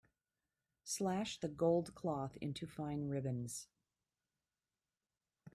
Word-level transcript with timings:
Slash 0.83 1.39
the 1.39 1.47
gold 1.47 1.93
cloth 1.93 2.35
into 2.37 2.65
fine 2.65 3.07
ribbons. 3.07 3.67